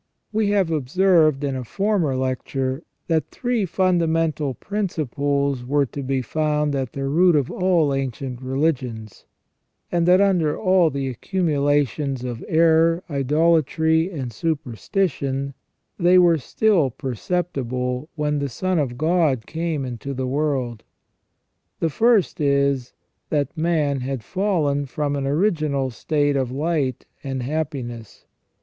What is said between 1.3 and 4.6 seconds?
in a former lecture that three fundamental